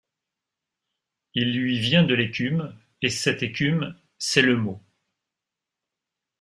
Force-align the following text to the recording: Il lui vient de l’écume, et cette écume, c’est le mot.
Il 1.35 1.55
lui 1.55 1.77
vient 1.77 2.01
de 2.03 2.15
l’écume, 2.15 2.75
et 3.03 3.11
cette 3.11 3.43
écume, 3.43 3.95
c’est 4.17 4.41
le 4.41 4.57
mot. 4.57 4.81